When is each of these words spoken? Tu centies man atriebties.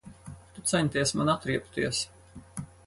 Tu 0.55 0.63
centies 0.71 1.13
man 1.21 1.31
atriebties. 1.35 2.05